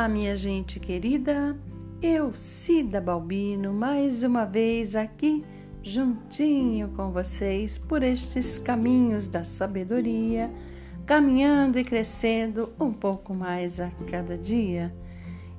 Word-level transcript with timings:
Olá, 0.00 0.08
minha 0.08 0.34
gente 0.34 0.80
querida. 0.80 1.54
Eu, 2.00 2.32
Cida 2.32 3.02
Balbino, 3.02 3.70
mais 3.70 4.22
uma 4.22 4.46
vez 4.46 4.96
aqui 4.96 5.44
juntinho 5.82 6.88
com 6.96 7.12
vocês 7.12 7.76
por 7.76 8.02
estes 8.02 8.56
caminhos 8.56 9.28
da 9.28 9.44
sabedoria, 9.44 10.50
caminhando 11.04 11.78
e 11.78 11.84
crescendo 11.84 12.72
um 12.80 12.94
pouco 12.94 13.34
mais 13.34 13.78
a 13.78 13.90
cada 14.10 14.38
dia. 14.38 14.90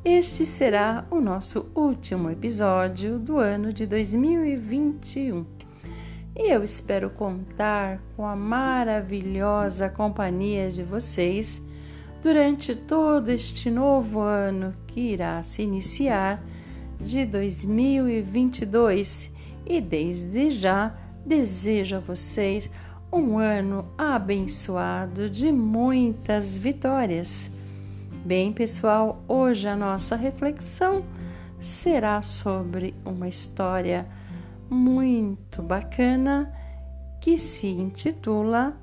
Este 0.03 0.43
será 0.43 1.05
o 1.11 1.21
nosso 1.21 1.71
último 1.75 2.27
episódio 2.31 3.19
do 3.19 3.37
ano 3.37 3.71
de 3.71 3.85
2021. 3.85 5.45
E 6.35 6.51
eu 6.51 6.63
espero 6.63 7.11
contar 7.11 8.01
com 8.15 8.25
a 8.25 8.35
maravilhosa 8.35 9.87
companhia 9.87 10.71
de 10.71 10.81
vocês 10.81 11.61
durante 12.21 12.75
todo 12.75 13.29
este 13.29 13.71
novo 13.71 14.19
ano 14.19 14.75
que 14.85 14.99
irá 14.99 15.41
se 15.41 15.63
iniciar 15.63 16.43
de 16.99 17.25
2022 17.25 19.31
e 19.65 19.81
desde 19.81 20.51
já 20.51 20.95
desejo 21.25 21.95
a 21.95 21.99
vocês 21.99 22.69
um 23.11 23.39
ano 23.39 23.91
abençoado 23.97 25.27
de 25.29 25.51
muitas 25.51 26.57
vitórias. 26.57 27.51
Bem, 28.23 28.53
pessoal, 28.53 29.21
hoje 29.27 29.67
a 29.67 29.75
nossa 29.75 30.15
reflexão 30.15 31.03
será 31.59 32.21
sobre 32.21 32.93
uma 33.03 33.27
história 33.27 34.07
muito 34.69 35.63
bacana 35.63 36.53
que 37.19 37.37
se 37.37 37.67
intitula 37.67 38.73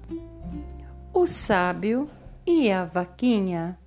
O 1.15 1.27
Sábio 1.27 2.11
e 2.51 2.73
a 2.73 2.87
Vaquinha. 2.87 3.79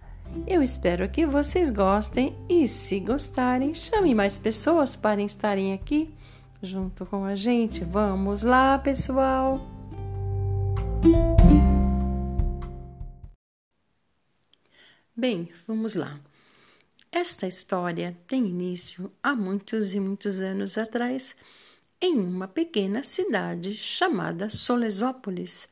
Eu 0.46 0.62
espero 0.62 1.10
que 1.10 1.26
vocês 1.26 1.72
gostem 1.72 2.38
e, 2.48 2.68
se 2.68 3.00
gostarem, 3.00 3.74
chame 3.74 4.14
mais 4.14 4.38
pessoas 4.38 4.96
para 4.96 5.20
estarem 5.20 5.74
aqui 5.74 6.14
junto 6.62 7.04
com 7.08 7.26
a 7.26 7.36
gente. 7.36 7.84
Vamos 7.84 8.44
lá, 8.44 8.78
pessoal! 8.78 9.60
Bem, 15.18 15.50
vamos 15.68 15.96
lá. 15.96 16.20
Esta 17.12 17.48
história 17.48 18.16
tem 18.28 18.46
início 18.46 19.12
há 19.24 19.36
muitos 19.36 19.96
e 19.96 20.00
muitos 20.00 20.40
anos 20.40 20.78
atrás, 20.78 21.36
em 22.00 22.16
uma 22.20 22.48
pequena 22.48 23.04
cidade 23.04 23.74
chamada 23.74 24.52
Solesópolis, 24.52 25.68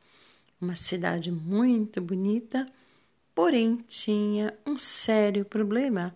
uma 0.60 0.74
cidade 0.74 1.30
muito 1.30 2.00
bonita, 2.02 2.66
porém 3.40 3.82
tinha 3.88 4.52
um 4.66 4.76
sério 4.76 5.46
problema. 5.46 6.14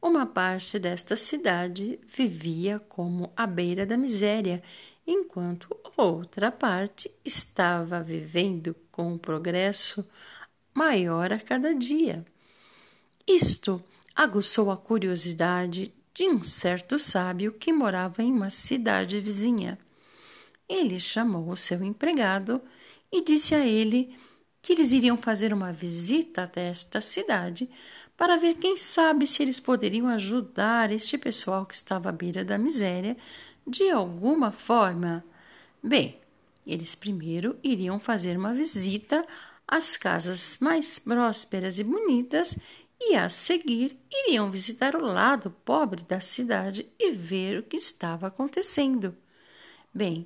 Uma 0.00 0.24
parte 0.24 0.78
desta 0.78 1.14
cidade 1.14 2.00
vivia 2.08 2.78
como 2.78 3.30
à 3.36 3.46
beira 3.46 3.84
da 3.84 3.98
miséria, 3.98 4.62
enquanto 5.06 5.68
outra 5.94 6.50
parte 6.50 7.10
estava 7.22 8.02
vivendo 8.02 8.74
com 8.90 9.12
um 9.12 9.18
progresso 9.18 10.08
maior 10.72 11.34
a 11.34 11.38
cada 11.38 11.74
dia. 11.74 12.24
Isto 13.28 13.84
aguçou 14.16 14.70
a 14.70 14.76
curiosidade 14.78 15.92
de 16.14 16.30
um 16.30 16.42
certo 16.42 16.98
sábio 16.98 17.52
que 17.52 17.74
morava 17.74 18.22
em 18.22 18.32
uma 18.32 18.48
cidade 18.48 19.20
vizinha. 19.20 19.78
Ele 20.66 20.98
chamou 20.98 21.50
o 21.50 21.56
seu 21.58 21.84
empregado 21.84 22.58
e 23.12 23.22
disse 23.22 23.54
a 23.54 23.66
ele 23.66 24.16
que 24.64 24.72
eles 24.72 24.92
iriam 24.92 25.14
fazer 25.14 25.52
uma 25.52 25.70
visita 25.70 26.44
até 26.44 26.68
esta 26.68 27.02
cidade 27.02 27.68
para 28.16 28.38
ver 28.38 28.54
quem 28.54 28.78
sabe 28.78 29.26
se 29.26 29.42
eles 29.42 29.60
poderiam 29.60 30.06
ajudar 30.08 30.90
este 30.90 31.18
pessoal 31.18 31.66
que 31.66 31.74
estava 31.74 32.08
à 32.08 32.12
beira 32.12 32.42
da 32.42 32.56
miséria 32.56 33.14
de 33.66 33.90
alguma 33.90 34.50
forma. 34.50 35.22
Bem, 35.82 36.18
eles 36.66 36.94
primeiro 36.94 37.58
iriam 37.62 38.00
fazer 38.00 38.38
uma 38.38 38.54
visita 38.54 39.26
às 39.68 39.98
casas 39.98 40.56
mais 40.62 40.98
prósperas 40.98 41.78
e 41.78 41.84
bonitas 41.84 42.56
e 42.98 43.16
a 43.16 43.28
seguir 43.28 43.98
iriam 44.10 44.50
visitar 44.50 44.96
o 44.96 45.04
lado 45.04 45.54
pobre 45.62 46.02
da 46.04 46.22
cidade 46.22 46.90
e 46.98 47.10
ver 47.10 47.58
o 47.58 47.62
que 47.62 47.76
estava 47.76 48.28
acontecendo. 48.28 49.14
Bem, 49.92 50.24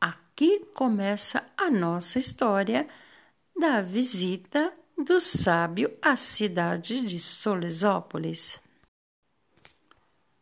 aqui 0.00 0.60
começa 0.74 1.46
a 1.54 1.70
nossa 1.70 2.18
história 2.18 2.88
da 3.58 3.82
visita 3.82 4.72
do 4.96 5.20
sábio 5.20 5.92
à 6.00 6.16
cidade 6.16 7.00
de 7.00 7.18
Solesópolis. 7.18 8.60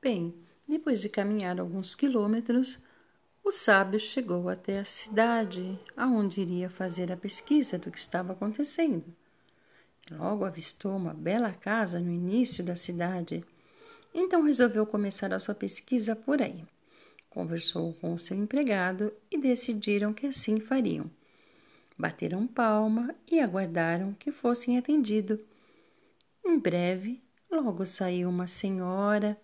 Bem, 0.03 0.35
depois 0.69 1.01
de 1.01 1.09
caminhar 1.09 1.59
alguns 1.59 1.95
quilômetros, 1.95 2.79
o 3.43 3.51
sábio 3.51 3.99
chegou 3.99 4.51
até 4.51 4.81
a 4.81 4.85
cidade, 4.85 5.81
aonde 5.97 6.43
iria 6.43 6.69
fazer 6.69 7.11
a 7.11 7.17
pesquisa 7.17 7.79
do 7.79 7.91
que 7.91 7.99
estava 7.99 8.35
acontecendo. 8.35 9.05
Logo 10.11 10.45
avistou 10.45 10.95
uma 10.95 11.15
bela 11.15 11.53
casa 11.53 11.99
no 11.99 12.13
início 12.13 12.63
da 12.63 12.77
cidade. 12.77 13.43
Então 14.13 14.43
resolveu 14.43 14.85
começar 14.85 15.33
a 15.33 15.41
sua 15.41 15.55
pesquisa 15.55 16.15
por 16.15 16.43
aí. 16.43 16.63
Conversou 17.31 17.95
com 17.95 18.13
o 18.13 18.19
seu 18.19 18.37
empregado 18.37 19.11
e 19.31 19.39
decidiram 19.39 20.13
que 20.13 20.27
assim 20.27 20.61
fariam. 20.61 21.11
Bateram 21.99 22.47
palma 22.47 23.15
e 23.31 23.41
aguardaram 23.41 24.13
que 24.15 24.31
fossem 24.31 24.77
atendidos. 24.77 25.41
Em 26.45 26.59
breve, 26.59 27.23
logo 27.51 27.87
saiu 27.87 28.29
uma 28.29 28.47
senhora, 28.47 29.41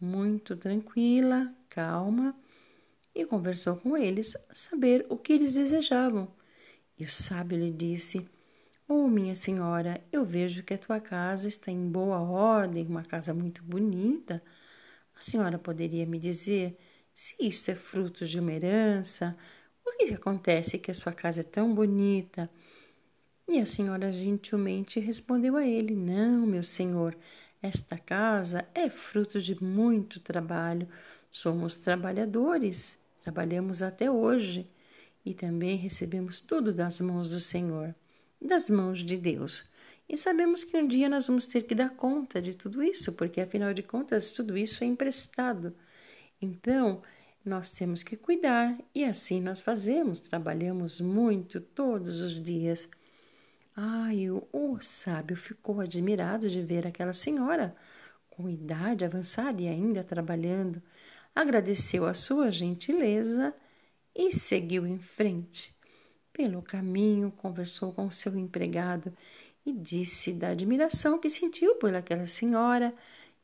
muito 0.00 0.56
tranquila, 0.56 1.54
calma, 1.68 2.34
e 3.14 3.24
conversou 3.24 3.76
com 3.76 3.96
eles, 3.96 4.36
saber 4.52 5.06
o 5.08 5.16
que 5.16 5.32
eles 5.32 5.54
desejavam. 5.54 6.28
E 6.98 7.04
o 7.04 7.10
sábio 7.10 7.58
lhe 7.58 7.70
disse: 7.70 8.28
Oh, 8.88 9.08
minha 9.08 9.34
senhora, 9.34 10.02
eu 10.12 10.24
vejo 10.24 10.62
que 10.62 10.74
a 10.74 10.78
tua 10.78 11.00
casa 11.00 11.48
está 11.48 11.70
em 11.70 11.88
boa 11.88 12.20
ordem, 12.20 12.86
uma 12.86 13.02
casa 13.04 13.32
muito 13.32 13.62
bonita. 13.62 14.42
A 15.14 15.20
senhora 15.20 15.58
poderia 15.58 16.06
me 16.06 16.18
dizer 16.18 16.78
se 17.14 17.34
isso 17.40 17.70
é 17.70 17.74
fruto 17.74 18.26
de 18.26 18.38
uma 18.38 18.52
herança? 18.52 19.36
O 19.86 19.96
que 19.96 20.12
acontece 20.12 20.78
que 20.78 20.90
a 20.90 20.94
sua 20.94 21.12
casa 21.12 21.40
é 21.40 21.44
tão 21.44 21.74
bonita? 21.74 22.50
E 23.48 23.58
a 23.60 23.64
senhora 23.64 24.12
gentilmente 24.12 25.00
respondeu 25.00 25.56
a 25.56 25.66
ele: 25.66 25.94
Não, 25.94 26.46
meu 26.46 26.62
senhor, 26.62 27.16
esta 27.62 27.96
casa 27.96 28.68
é 28.74 28.90
fruto 28.90 29.40
de 29.40 29.62
muito 29.62 30.20
trabalho. 30.20 30.88
Somos 31.30 31.76
trabalhadores, 31.76 32.98
trabalhamos 33.20 33.80
até 33.80 34.10
hoje 34.10 34.68
e 35.24 35.32
também 35.32 35.76
recebemos 35.76 36.40
tudo 36.40 36.74
das 36.74 37.00
mãos 37.00 37.28
do 37.28 37.40
Senhor 37.40 37.94
das 38.40 38.70
mãos 38.70 39.00
de 39.00 39.16
Deus. 39.16 39.68
E 40.08 40.16
sabemos 40.16 40.62
que 40.62 40.76
um 40.76 40.86
dia 40.86 41.08
nós 41.08 41.26
vamos 41.26 41.46
ter 41.46 41.62
que 41.62 41.74
dar 41.74 41.90
conta 41.90 42.40
de 42.40 42.56
tudo 42.56 42.82
isso, 42.82 43.12
porque 43.12 43.40
afinal 43.40 43.74
de 43.74 43.82
contas 43.82 44.32
tudo 44.32 44.56
isso 44.56 44.84
é 44.84 44.86
emprestado. 44.86 45.74
Então, 46.40 47.02
nós 47.46 47.70
temos 47.70 48.02
que 48.02 48.16
cuidar 48.16 48.76
e 48.94 49.04
assim 49.04 49.40
nós 49.40 49.60
fazemos, 49.60 50.18
trabalhamos 50.18 51.00
muito 51.00 51.60
todos 51.60 52.20
os 52.20 52.42
dias. 52.42 52.88
Ai, 53.74 54.28
o, 54.28 54.46
o 54.52 54.78
sábio 54.80 55.36
ficou 55.36 55.80
admirado 55.80 56.48
de 56.48 56.60
ver 56.60 56.86
aquela 56.86 57.12
senhora 57.12 57.76
com 58.28 58.48
idade 58.48 59.04
avançada 59.04 59.62
e 59.62 59.68
ainda 59.68 60.02
trabalhando. 60.02 60.82
Agradeceu 61.34 62.04
a 62.04 62.14
sua 62.14 62.50
gentileza 62.50 63.54
e 64.14 64.32
seguiu 64.32 64.86
em 64.86 64.98
frente. 64.98 65.74
Pelo 66.32 66.60
caminho, 66.60 67.30
conversou 67.30 67.92
com 67.92 68.10
seu 68.10 68.36
empregado 68.36 69.12
e 69.64 69.72
disse 69.72 70.32
da 70.32 70.48
admiração 70.48 71.18
que 71.18 71.30
sentiu 71.30 71.76
por 71.76 71.94
aquela 71.94 72.26
senhora, 72.26 72.94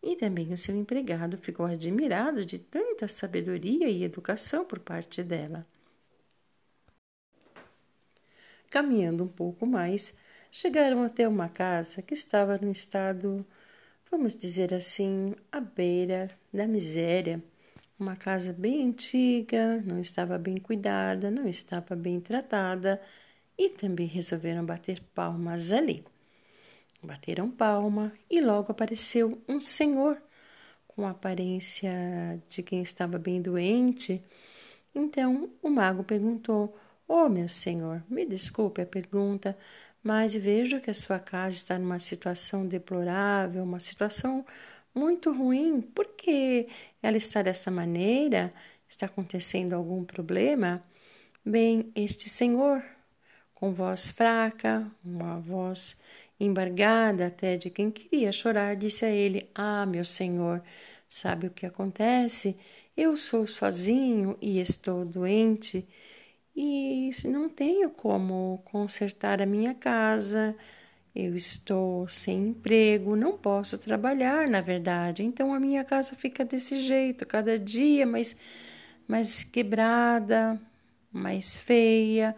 e 0.03 0.17
também 0.17 0.53
o 0.53 0.57
seu 0.57 0.75
empregado 0.77 1.39
ficou 1.39 1.67
admirado 1.67 2.45
de 2.45 2.59
tanta 2.59 3.07
sabedoria 3.09 3.89
e 3.89 4.05
educação 4.05 4.65
por 4.65 4.79
parte 4.81 5.23
dela. 5.23 5.67
Caminhando 8.71 9.25
um 9.25 9.29
pouco 9.29 9.67
mais, 9.67 10.15
chegaram 10.51 11.03
até 11.03 11.29
uma 11.29 11.49
casa 11.49 12.03
que 12.03 12.15
estava 12.15 12.59
num 12.59 12.73
estado, 12.73 13.47
vamos 14.11 14.35
dizer 14.35 14.75
assim, 14.75 15.35
à 15.51 15.61
beira 15.61 16.29
da 16.53 16.67
miséria 16.67 17.43
uma 18.03 18.17
casa 18.17 18.53
bem 18.53 18.85
antiga, 18.89 19.81
não 19.83 20.01
estava 20.01 20.37
bem 20.37 20.57
cuidada, 20.57 21.31
não 21.31 21.47
estava 21.49 21.95
bem 21.95 22.21
tratada 22.21 23.01
e 23.57 23.71
também 23.71 24.07
resolveram 24.07 24.65
bater 24.67 25.01
palmas 25.15 25.71
ali. 25.73 26.03
Bateram 27.03 27.51
palma 27.51 28.13
e 28.31 28.41
logo 28.41 28.71
apareceu 28.71 29.43
um 29.49 29.61
senhor 29.61 30.23
com 30.87 31.07
a 31.07 31.11
aparência 31.11 31.93
de 32.49 32.63
quem 32.63 32.81
estava 32.81 33.19
bem 33.19 33.43
doente. 33.43 34.25
Então 34.95 35.51
o 35.61 35.69
mago 35.69 36.05
perguntou: 36.05 36.79
Oh, 37.09 37.29
meu 37.29 37.49
senhor, 37.49 38.05
me 38.09 38.25
desculpe 38.25 38.83
a 38.83 38.87
pergunta, 38.87 39.59
mas 40.03 40.35
vejo 40.35 40.81
que 40.81 40.91
a 40.91 40.95
sua 40.95 41.19
casa 41.19 41.57
está 41.57 41.79
numa 41.79 41.99
situação 41.99 42.67
deplorável, 42.67 43.63
uma 43.65 43.81
situação 43.81 44.45
muito 44.95 45.33
ruim. 45.33 45.81
Por 45.81 46.07
que 46.09 46.69
ela 47.03 47.17
está 47.17 47.43
dessa 47.43 47.71
maneira? 47.71 48.53
Está 48.89 49.07
acontecendo 49.07 49.73
algum 49.73 50.05
problema? 50.05 50.85
Bem, 51.45 51.91
este 51.97 52.29
senhor, 52.29 52.85
com 53.55 53.73
voz 53.73 54.09
fraca, 54.09 54.91
uma 55.05 55.41
voz 55.41 55.97
embargada 56.45 57.27
até 57.27 57.57
de 57.57 57.71
quem 57.71 57.91
queria 57.91 58.33
chorar, 58.33 58.77
disse 58.77 59.05
a 59.05 59.11
ele: 59.11 59.49
Ah, 59.55 59.87
meu 59.87 60.05
senhor, 60.05 60.63
sabe 61.09 61.47
o 61.47 61.51
que 61.51 61.67
acontece? 61.67 62.57
Eu 62.97 63.17
sou 63.17 63.47
sozinho 63.47 64.37
e 64.41 64.61
estou 64.61 65.05
doente 65.05 65.87
e 66.55 67.11
não 67.25 67.49
tenho 67.49 67.91
como 67.91 68.61
consertar 68.65 69.41
a 69.41 69.47
minha 69.47 69.75
casa. 69.75 70.55
Eu 71.15 71.37
estou 71.37 72.09
sem 72.09 72.49
emprego, 72.49 73.17
não 73.17 73.37
posso 73.37 73.77
trabalhar, 73.79 74.49
na 74.49 74.61
verdade. 74.61 75.23
Então 75.25 75.53
a 75.55 75.61
minha 75.61 75.85
casa 75.85 76.15
fica 76.15 76.45
desse 76.45 76.81
jeito, 76.83 77.27
cada 77.27 77.59
dia 77.59 78.07
mais, 78.07 78.37
mais 79.07 79.45
quebrada, 79.45 80.61
mais 81.13 81.57
feia. 81.57 82.35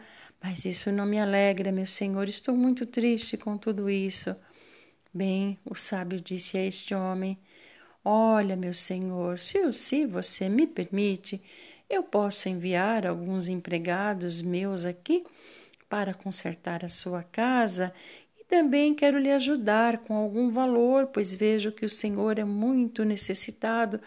Mas 0.47 0.67
isso 0.67 0.93
não 0.93 1.07
me 1.07 1.19
alegra, 1.19 1.73
meu 1.73 1.87
senhor. 1.87 2.29
Estou 2.29 2.55
muito 2.55 2.85
triste 2.85 3.35
com 3.35 3.57
tudo 3.57 3.89
isso. 3.89 4.37
Bem, 5.13 5.59
o 5.65 5.75
sábio 5.75 6.21
disse 6.21 6.59
a 6.59 6.63
este 6.63 6.95
homem: 6.95 7.39
Olha, 8.05 8.55
meu 8.55 8.75
senhor, 8.75 9.41
se, 9.41 9.73
se 9.73 10.05
você 10.05 10.51
me 10.51 10.67
permite, 10.67 11.43
eu 11.89 12.03
posso 12.03 12.51
enviar 12.51 13.07
alguns 13.07 13.49
empregados 13.49 14.43
meus 14.43 14.85
aqui 14.85 15.25
para 15.89 16.13
consertar 16.13 16.85
a 16.85 16.91
sua 16.91 17.23
casa 17.23 17.91
e 18.39 18.45
também 18.45 18.95
quero 18.95 19.19
lhe 19.19 19.33
ajudar 19.33 20.01
com 20.01 20.15
algum 20.15 20.51
valor, 20.51 21.07
pois 21.07 21.35
vejo 21.35 21.73
que 21.73 21.87
o 21.87 21.91
senhor 21.91 22.39
é 22.39 22.45
muito 22.45 23.03
necessitado. 23.03 23.99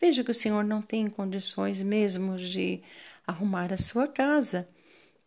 Vejo 0.00 0.24
que 0.24 0.30
o 0.30 0.34
senhor 0.34 0.64
não 0.64 0.80
tem 0.80 1.10
condições 1.10 1.82
mesmo 1.82 2.38
de 2.38 2.80
arrumar 3.26 3.74
a 3.74 3.76
sua 3.76 4.08
casa. 4.08 4.66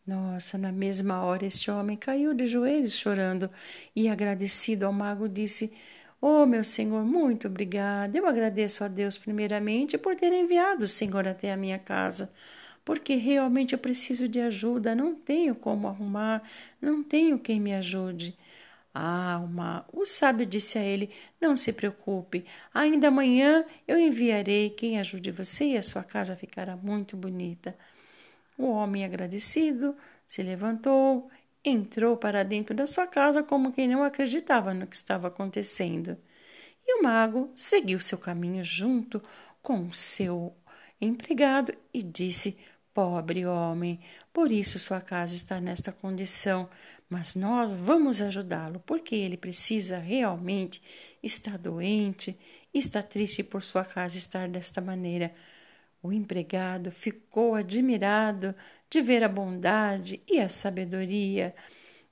Nossa, 0.06 0.58
na 0.58 0.72
mesma 0.72 1.24
hora 1.24 1.46
este 1.46 1.70
homem 1.72 1.98
caiu 1.98 2.34
de 2.34 2.48
joelhos 2.48 2.94
chorando 2.96 3.50
e 3.96 4.08
agradecido 4.08 4.86
ao 4.86 4.94
mago 4.94 5.28
disse: 5.28 5.74
Oh, 6.22 6.46
meu 6.46 6.64
Senhor, 6.64 7.04
muito 7.06 7.48
obrigada. 7.48 8.18
Eu 8.18 8.26
agradeço 8.28 8.84
a 8.84 8.88
Deus 8.88 9.18
primeiramente 9.18 9.98
por 9.98 10.16
ter 10.16 10.32
enviado 10.34 10.86
o 10.86 10.88
Senhor 10.88 11.28
até 11.28 11.52
a 11.52 11.58
minha 11.58 11.78
casa, 11.80 12.32
porque 12.84 13.16
realmente 13.16 13.74
eu 13.74 13.80
preciso 13.80 14.28
de 14.28 14.40
ajuda, 14.40 14.96
não 14.96 15.16
tenho 15.16 15.56
como 15.56 15.88
arrumar, 15.88 16.42
não 16.82 17.04
tenho 17.04 17.38
quem 17.40 17.60
me 17.60 17.74
ajude. 17.74 18.38
Ah, 18.94 19.42
uma... 19.44 19.86
o 19.94 20.06
sábio 20.06 20.46
disse 20.46 20.78
a 20.78 20.84
ele: 20.84 21.10
Não 21.42 21.56
se 21.56 21.74
preocupe, 21.74 22.46
ainda 22.74 23.08
amanhã 23.10 23.66
eu 23.88 24.00
enviarei 24.00 24.70
quem 24.70 25.00
ajude 25.00 25.32
você 25.32 25.66
e 25.74 25.78
a 25.78 25.84
sua 25.84 26.04
casa 26.04 26.36
ficará 26.36 26.76
muito 26.78 27.18
bonita. 27.18 27.76
O 28.58 28.66
homem 28.72 29.04
agradecido 29.04 29.96
se 30.28 30.42
levantou 30.42 31.30
entrou 31.66 32.16
para 32.16 32.44
dentro 32.44 32.76
da 32.76 32.86
sua 32.86 33.08
casa 33.08 33.42
como 33.42 33.72
quem 33.72 33.88
não 33.88 34.04
acreditava 34.04 34.74
no 34.74 34.86
que 34.86 34.96
estava 34.96 35.28
acontecendo. 35.28 36.16
E 36.86 37.00
o 37.00 37.04
mago 37.04 37.52
seguiu 37.56 38.00
seu 38.00 38.20
caminho 38.20 38.64
junto 38.64 39.22
com 39.62 39.92
seu 39.92 40.56
empregado 41.02 41.74
e 41.92 42.04
disse: 42.04 42.56
Pobre 42.94 43.46
homem, 43.46 44.00
por 44.32 44.52
isso 44.52 44.78
sua 44.78 45.02
casa 45.02 45.36
está 45.36 45.60
nesta 45.60 45.92
condição, 45.92 46.70
mas 47.10 47.36
nós 47.36 47.72
vamos 47.72 48.22
ajudá-lo, 48.22 48.80
porque 48.86 49.16
ele 49.16 49.36
precisa 49.36 49.98
realmente 49.98 50.82
estar 51.24 51.58
doente, 51.58 52.40
está 52.72 53.02
triste 53.02 53.44
por 53.44 53.64
sua 53.64 53.84
casa 53.84 54.18
estar 54.18 54.48
desta 54.48 54.80
maneira. 54.80 55.34
O 56.06 56.14
empregado 56.14 56.92
ficou 56.92 57.56
admirado 57.56 58.54
de 58.88 59.02
ver 59.02 59.24
a 59.24 59.28
bondade 59.28 60.22
e 60.30 60.40
a 60.40 60.48
sabedoria 60.48 61.56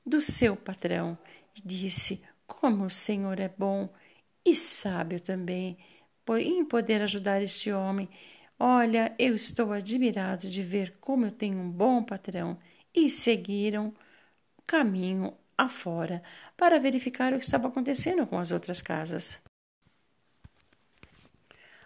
do 0.04 0.20
seu 0.20 0.56
patrão 0.56 1.16
e 1.56 1.62
disse: 1.64 2.20
Como 2.48 2.86
o 2.86 2.90
Senhor 2.90 3.40
é 3.40 3.54
bom 3.56 3.88
e 4.44 4.56
sábio 4.56 5.20
também 5.20 5.78
em 6.40 6.66
poder 6.66 7.04
ajudar 7.04 7.44
este 7.44 7.72
homem. 7.72 8.10
Olha, 8.58 9.14
eu 9.20 9.36
estou 9.36 9.72
admirado 9.72 10.50
de 10.50 10.64
ver 10.64 10.98
como 11.00 11.28
eu 11.28 11.32
tenho 11.32 11.60
um 11.60 11.70
bom 11.70 12.04
patrão. 12.04 12.58
E 12.96 13.12
seguiram 13.12 13.94
caminho 14.66 15.38
afora 15.56 16.24
para 16.58 16.80
verificar 16.80 17.32
o 17.32 17.38
que 17.38 17.46
estava 17.46 17.68
acontecendo 17.68 18.26
com 18.26 18.40
as 18.40 18.52
outras 18.52 18.82
casas. 18.82 19.40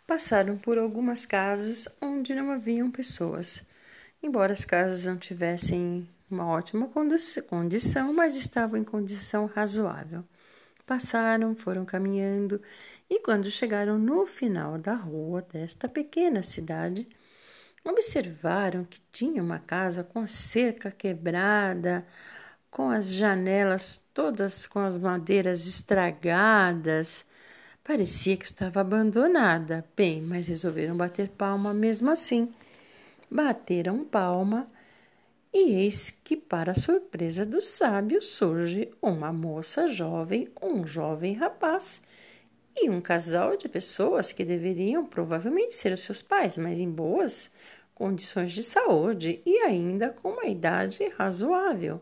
Passaram 0.07 0.57
por 0.57 0.77
algumas 0.77 1.25
casas 1.25 1.85
onde 2.01 2.33
não 2.33 2.49
haviam 2.49 2.89
pessoas. 2.89 3.67
Embora 4.23 4.53
as 4.53 4.63
casas 4.63 5.05
não 5.05 5.17
tivessem 5.17 6.07
uma 6.31 6.47
ótima 6.47 6.89
condição, 7.49 8.13
mas 8.13 8.37
estavam 8.37 8.79
em 8.79 8.85
condição 8.85 9.47
razoável. 9.47 10.23
Passaram, 10.85 11.53
foram 11.53 11.83
caminhando 11.83 12.61
e, 13.09 13.19
quando 13.19 13.51
chegaram 13.51 13.99
no 13.99 14.25
final 14.25 14.77
da 14.77 14.93
rua 14.93 15.45
desta 15.51 15.89
pequena 15.89 16.41
cidade, 16.41 17.05
observaram 17.83 18.85
que 18.85 19.01
tinha 19.11 19.43
uma 19.43 19.59
casa 19.59 20.05
com 20.05 20.19
a 20.21 20.27
cerca 20.27 20.89
quebrada, 20.89 22.07
com 22.71 22.89
as 22.89 23.13
janelas 23.13 23.97
todas 24.13 24.65
com 24.65 24.79
as 24.79 24.97
madeiras 24.97 25.67
estragadas 25.67 27.25
Parecia 27.87 28.35
que 28.35 28.43
estava 28.43 28.81
abandonada. 28.81 29.85
Bem, 29.95 30.21
mas 30.21 30.49
resolveram 30.49 30.97
bater 30.97 31.29
palma 31.29 31.73
mesmo 31.73 32.11
assim. 32.11 32.53
Bateram 33.31 34.03
palma 34.03 34.69
e 35.53 35.71
eis 35.75 36.09
que, 36.09 36.35
para 36.35 36.75
surpresa 36.75 37.45
do 37.45 37.61
sábio, 37.61 38.21
surge 38.21 38.91
uma 39.01 39.31
moça 39.31 39.87
jovem, 39.87 40.49
um 40.61 40.85
jovem 40.85 41.33
rapaz 41.35 42.01
e 42.75 42.89
um 42.89 42.99
casal 42.99 43.55
de 43.55 43.69
pessoas 43.69 44.33
que 44.33 44.43
deveriam 44.43 45.05
provavelmente 45.05 45.73
ser 45.73 45.93
os 45.93 46.01
seus 46.01 46.21
pais, 46.21 46.57
mas 46.57 46.77
em 46.77 46.91
boas 46.91 47.51
condições 47.95 48.51
de 48.51 48.63
saúde 48.63 49.41
e 49.45 49.59
ainda 49.59 50.09
com 50.09 50.31
uma 50.31 50.45
idade 50.45 51.07
razoável. 51.17 52.01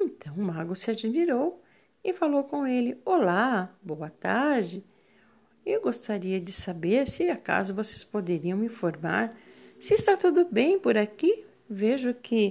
Então 0.00 0.34
o 0.34 0.42
mago 0.42 0.74
se 0.74 0.90
admirou 0.90 1.62
e 2.04 2.12
falou 2.12 2.44
com 2.44 2.66
ele: 2.66 3.00
Olá, 3.04 3.74
boa 3.82 4.10
tarde. 4.10 4.84
Eu 5.64 5.80
gostaria 5.80 6.40
de 6.40 6.52
saber 6.52 7.06
se 7.06 7.30
acaso 7.30 7.74
vocês 7.74 8.02
poderiam 8.02 8.58
me 8.58 8.66
informar 8.66 9.36
se 9.78 9.94
está 9.94 10.16
tudo 10.16 10.44
bem 10.44 10.78
por 10.78 10.96
aqui. 10.96 11.44
Vejo 11.68 12.12
que 12.14 12.50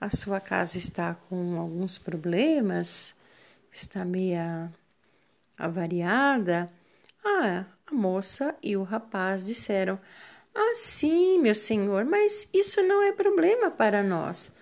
a 0.00 0.08
sua 0.08 0.40
casa 0.40 0.78
está 0.78 1.14
com 1.28 1.58
alguns 1.58 1.98
problemas, 1.98 3.14
está 3.70 4.04
meia 4.04 4.72
avariada. 5.58 6.70
Ah, 7.24 7.64
a 7.86 7.94
moça 7.94 8.56
e 8.62 8.76
o 8.76 8.82
rapaz 8.82 9.44
disseram: 9.44 9.98
Ah, 10.54 10.74
sim, 10.76 11.38
meu 11.40 11.54
senhor, 11.54 12.04
mas 12.04 12.48
isso 12.52 12.82
não 12.82 13.02
é 13.02 13.12
problema 13.12 13.70
para 13.70 14.02
nós, 14.02 14.54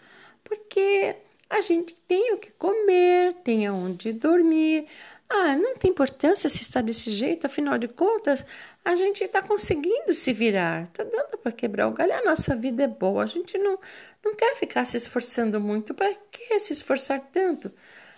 porque 0.43 1.17
a 1.53 1.61
gente 1.61 1.95
tem 2.09 2.33
o 2.33 2.39
que 2.39 2.51
comer, 2.53 3.35
tem 3.45 3.67
aonde 3.67 4.11
dormir. 4.15 4.87
Ah, 5.29 5.55
não 5.55 5.77
tem 5.77 5.91
importância 5.91 6.49
se 6.49 6.63
está 6.63 6.81
desse 6.81 7.13
jeito, 7.13 7.47
afinal 7.47 7.77
de 7.77 7.89
contas, 7.89 8.45
a 8.83 8.97
gente 8.97 9.23
está 9.23 9.43
conseguindo 9.43 10.15
se 10.15 10.33
virar, 10.33 10.85
está 10.85 11.05
dando 11.05 11.37
para 11.37 11.53
quebrar 11.53 11.89
o 11.89 11.93
galho. 11.93 12.15
A 12.15 12.25
nossa 12.25 12.57
vida 12.57 12.85
é 12.85 12.89
boa, 12.89 13.23
a 13.23 13.27
gente 13.27 13.59
não, 13.59 13.79
não 14.25 14.35
quer 14.35 14.57
ficar 14.57 14.87
se 14.87 14.97
esforçando 14.97 15.61
muito. 15.61 15.93
Para 15.93 16.15
que 16.31 16.59
se 16.59 16.73
esforçar 16.73 17.21
tanto? 17.31 17.71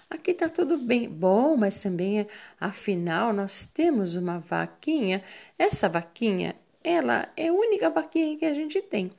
Aqui 0.08 0.30
está 0.30 0.48
tudo 0.48 0.78
bem. 0.78 1.08
Bom, 1.08 1.56
mas 1.56 1.80
também, 1.80 2.28
afinal, 2.60 3.32
nós 3.32 3.66
temos 3.66 4.14
uma 4.14 4.38
vaquinha. 4.38 5.24
Essa 5.58 5.88
vaquinha, 5.88 6.54
ela 6.84 7.28
é 7.36 7.48
a 7.48 7.52
única 7.52 7.90
vaquinha 7.90 8.36
que 8.38 8.44
a 8.44 8.54
gente 8.54 8.80
tem. 8.80 9.10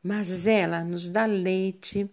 Mas 0.00 0.46
ela 0.46 0.84
nos 0.84 1.08
dá 1.08 1.26
leite, 1.26 2.08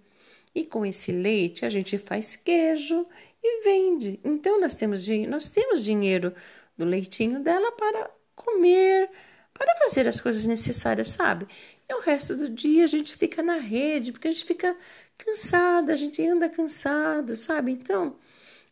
e 0.55 0.63
com 0.65 0.85
esse 0.85 1.11
leite 1.11 1.65
a 1.65 1.69
gente 1.69 1.97
faz 1.97 2.35
queijo 2.35 3.05
e 3.43 3.63
vende. 3.63 4.19
Então 4.23 4.59
nós 4.59 4.75
temos, 4.75 5.07
nós 5.27 5.49
temos 5.49 5.83
dinheiro 5.83 6.33
do 6.77 6.85
leitinho 6.85 7.39
dela 7.39 7.71
para 7.71 8.09
comer, 8.35 9.09
para 9.53 9.75
fazer 9.77 10.07
as 10.07 10.19
coisas 10.19 10.45
necessárias, 10.45 11.09
sabe? 11.09 11.47
E 11.87 11.93
o 11.93 12.01
resto 12.01 12.35
do 12.35 12.49
dia 12.49 12.83
a 12.83 12.87
gente 12.87 13.15
fica 13.15 13.43
na 13.43 13.57
rede, 13.57 14.11
porque 14.11 14.27
a 14.27 14.31
gente 14.31 14.45
fica 14.45 14.75
cansada, 15.17 15.93
a 15.93 15.95
gente 15.95 16.25
anda 16.25 16.49
cansado, 16.49 17.35
sabe? 17.35 17.71
Então, 17.71 18.17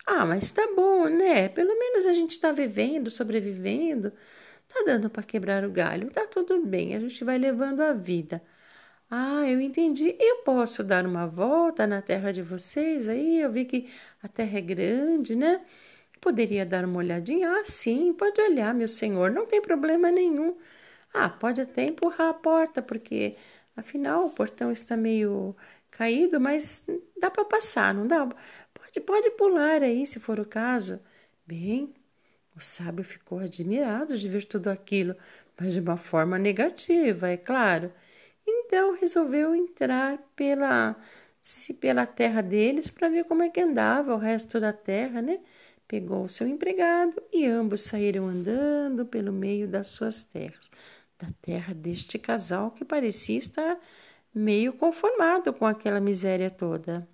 ah, 0.06 0.26
mas 0.26 0.52
tá 0.52 0.68
bom, 0.76 1.08
né? 1.08 1.50
Pelo 1.50 1.78
menos 1.78 2.06
a 2.06 2.14
gente 2.14 2.32
está 2.32 2.52
vivendo, 2.52 3.10
sobrevivendo, 3.10 4.12
tá 4.68 4.84
dando 4.86 5.10
para 5.10 5.24
quebrar 5.24 5.64
o 5.66 5.72
galho, 5.72 6.10
tá 6.12 6.26
tudo 6.28 6.66
bem, 6.66 6.96
a 6.96 7.00
gente 7.00 7.24
vai 7.24 7.38
levando 7.38 7.82
a 7.82 7.94
vida. 7.94 8.42
Ah, 9.12 9.44
eu 9.48 9.60
entendi. 9.62 10.16
Eu 10.20 10.38
posso 10.44 10.84
dar 10.84 11.06
uma 11.06 11.28
volta 11.28 11.86
na 11.86 12.02
terra 12.02 12.32
de 12.32 12.42
vocês 12.42 13.08
aí? 13.08 13.40
Eu 13.42 13.52
vi 13.52 13.66
que 13.66 13.90
a 14.24 14.28
terra 14.28 14.58
é 14.58 14.62
grande, 14.62 15.36
né? 15.36 15.66
Poderia 16.22 16.66
dar 16.66 16.86
uma 16.86 17.00
olhadinha? 17.00 17.50
Ah, 17.60 17.66
sim, 17.66 18.14
pode 18.14 18.40
olhar, 18.42 18.74
meu 18.74 18.88
senhor, 18.88 19.32
não 19.32 19.46
tem 19.48 19.62
problema 19.62 20.12
nenhum. 20.12 20.58
Ah, 21.14 21.30
pode 21.30 21.62
até 21.62 21.84
empurrar 21.86 22.30
a 22.30 22.34
porta, 22.36 22.82
porque 22.82 23.38
afinal 23.78 24.28
o 24.28 24.32
portão 24.32 24.72
está 24.72 24.98
meio 24.98 25.56
caído, 25.92 26.40
mas 26.42 26.86
dá 27.20 27.32
para 27.32 27.46
passar, 27.46 27.94
não 27.94 28.08
dá? 28.08 28.28
Pode, 28.74 29.02
pode 29.02 29.32
pular 29.32 29.84
aí, 29.84 30.08
se 30.08 30.20
for 30.20 30.40
o 30.40 30.46
caso. 30.46 31.02
Bem, 31.48 31.94
o 32.56 32.60
sábio 32.62 33.04
ficou 33.04 33.40
admirado 33.40 34.18
de 34.18 34.28
ver 34.30 34.46
tudo 34.46 34.70
aquilo, 34.70 35.16
mas 35.60 35.74
de 35.74 35.80
uma 35.80 35.98
forma 35.98 36.38
negativa, 36.40 37.30
é 37.30 37.38
claro. 37.38 37.92
Então 38.48 38.94
resolveu 38.96 39.56
entrar 39.56 40.18
pela 40.36 40.96
pela 41.80 42.06
terra 42.06 42.42
deles 42.42 42.90
para 42.92 43.10
ver 43.10 43.26
como 43.26 43.42
é 43.42 43.50
que 43.50 43.60
andava 43.60 44.14
o 44.14 44.18
resto 44.18 44.60
da 44.60 44.72
terra, 44.72 45.22
né? 45.24 45.40
pegou 45.92 46.24
o 46.24 46.30
seu 46.30 46.48
empregado 46.48 47.22
e 47.34 47.46
ambos 47.46 47.82
saíram 47.82 48.30
andando 48.30 49.06
pelo 49.06 49.34
meio 49.34 49.68
das 49.68 49.88
suas 49.88 50.24
terras, 50.24 50.72
da 51.20 51.28
terra 51.42 51.74
deste 51.74 52.18
casal 52.18 52.72
que 52.72 52.86
parecia 52.86 53.38
estar 53.38 53.78
meio 54.34 54.72
conformado 54.72 55.52
com 55.52 55.66
aquela 55.66 56.00
miséria 56.00 56.50
toda. 56.50 57.06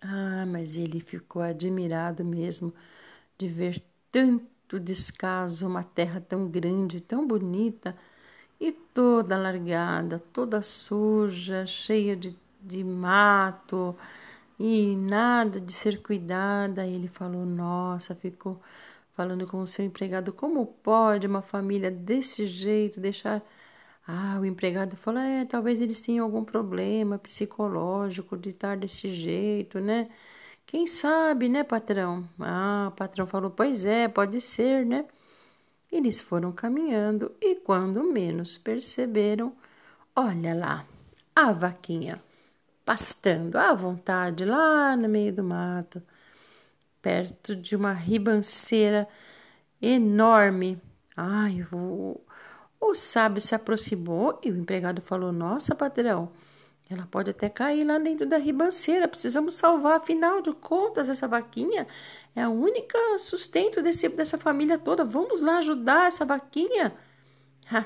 Ah, 0.00 0.46
mas 0.46 0.74
ele 0.74 0.98
ficou 0.98 1.42
admirado 1.42 2.24
mesmo 2.24 2.72
de 3.36 3.48
ver 3.48 3.82
tanto 4.10 4.80
descaso, 4.80 5.66
uma 5.66 5.84
terra 5.84 6.22
tão 6.22 6.48
grande, 6.48 7.02
tão 7.02 7.26
bonita 7.26 7.94
e 8.62 8.70
toda 8.70 9.36
largada, 9.36 10.20
toda 10.32 10.62
suja, 10.62 11.66
cheia 11.66 12.16
de, 12.16 12.38
de 12.60 12.84
mato, 12.84 13.96
e 14.58 14.94
nada 14.96 15.60
de 15.60 15.72
ser 15.72 16.00
cuidada. 16.02 16.86
Ele 16.86 17.08
falou: 17.08 17.44
Nossa, 17.44 18.14
ficou 18.14 18.60
falando 19.14 19.46
com 19.48 19.60
o 19.62 19.66
seu 19.66 19.84
empregado: 19.84 20.32
Como 20.32 20.64
pode 20.66 21.26
uma 21.26 21.42
família 21.42 21.90
desse 21.90 22.46
jeito 22.46 23.00
deixar. 23.00 23.42
Ah, 24.06 24.38
o 24.40 24.44
empregado 24.46 24.96
falou: 24.96 25.20
É, 25.20 25.44
talvez 25.44 25.80
eles 25.80 26.00
tenham 26.00 26.24
algum 26.24 26.44
problema 26.44 27.18
psicológico 27.18 28.36
de 28.36 28.50
estar 28.50 28.76
desse 28.76 29.08
jeito, 29.08 29.80
né? 29.80 30.08
Quem 30.66 30.86
sabe, 30.86 31.48
né, 31.48 31.64
patrão? 31.64 32.28
Ah, 32.40 32.88
o 32.92 32.96
patrão 32.96 33.26
falou: 33.26 33.50
Pois 33.50 33.84
é, 33.84 34.08
pode 34.08 34.40
ser, 34.40 34.86
né? 34.86 35.04
Eles 35.92 36.18
foram 36.20 36.50
caminhando 36.50 37.36
e, 37.38 37.56
quando 37.56 38.02
menos 38.02 38.56
perceberam, 38.56 39.54
olha 40.16 40.54
lá, 40.54 40.86
a 41.36 41.52
vaquinha 41.52 42.22
pastando 42.84 43.56
à 43.56 43.74
vontade 43.74 44.44
lá 44.44 44.96
no 44.96 45.08
meio 45.08 45.32
do 45.34 45.44
mato, 45.44 46.02
perto 47.02 47.54
de 47.54 47.76
uma 47.76 47.92
ribanceira 47.92 49.06
enorme. 49.80 50.80
Ai, 51.16 51.66
o, 51.72 52.18
o 52.80 52.94
sábio 52.94 53.42
se 53.42 53.54
aproximou 53.54 54.40
e 54.42 54.50
o 54.50 54.56
empregado 54.56 55.02
falou: 55.02 55.30
Nossa, 55.30 55.74
patrão, 55.74 56.32
ela 56.92 57.06
pode 57.06 57.30
até 57.30 57.48
cair 57.48 57.84
lá 57.84 57.98
dentro 57.98 58.26
da 58.26 58.36
ribanceira. 58.36 59.08
Precisamos 59.08 59.54
salvar, 59.54 59.96
afinal 59.96 60.42
de 60.42 60.52
contas, 60.52 61.08
essa 61.08 61.26
vaquinha 61.26 61.86
é 62.34 62.42
a 62.42 62.48
única 62.48 62.98
sustento 63.18 63.82
desse, 63.82 64.08
dessa 64.08 64.38
família 64.38 64.78
toda. 64.78 65.04
Vamos 65.04 65.42
lá 65.42 65.58
ajudar 65.58 66.08
essa 66.08 66.24
vaquinha. 66.24 66.94
Ha, 67.70 67.84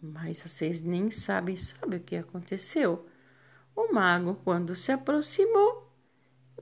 mas 0.00 0.42
vocês 0.42 0.82
nem 0.82 1.10
sabem, 1.10 1.56
sabe 1.56 1.96
o 1.96 2.00
que 2.00 2.16
aconteceu? 2.16 3.06
O 3.74 3.92
mago, 3.92 4.38
quando 4.44 4.74
se 4.74 4.92
aproximou, 4.92 5.90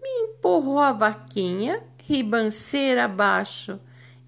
me 0.01 0.09
empurrou 0.25 0.79
a 0.79 0.93
vaquinha, 0.93 1.83
ribanceira 2.05 3.05
abaixo, 3.05 3.81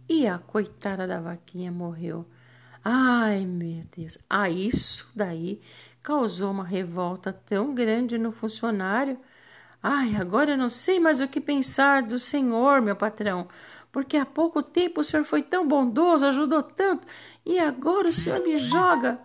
e 0.09 0.26
a 0.26 0.38
coitada 0.38 1.07
da 1.07 1.21
vaquinha 1.21 1.71
morreu. 1.71 2.26
Ai, 2.85 3.47
meu 3.47 3.85
Deus! 3.97 4.19
Ah, 4.29 4.50
isso 4.50 5.12
daí 5.14 5.61
causou 6.02 6.50
uma 6.50 6.64
revolta 6.64 7.32
tão 7.32 7.75
grande 7.75 8.18
no 8.18 8.32
funcionário. 8.32 9.18
Ai, 9.82 10.16
agora 10.16 10.52
eu 10.52 10.59
não 10.59 10.71
sei 10.71 10.99
mais 10.99 11.21
o 11.21 11.28
que 11.28 11.40
pensar 11.40 12.02
do 12.02 12.18
senhor, 12.18 12.80
meu 12.80 12.97
patrão, 12.97 13.49
porque 13.90 14.16
há 14.16 14.26
pouco 14.26 14.62
tempo 14.62 15.00
o 15.00 15.04
senhor 15.04 15.25
foi 15.25 15.42
tão 15.42 15.66
bondoso, 15.66 16.25
ajudou 16.25 16.62
tanto, 16.62 17.06
e 17.44 17.59
agora 17.59 18.09
o 18.09 18.12
senhor 18.12 18.40
me 18.40 18.56
joga 18.56 19.18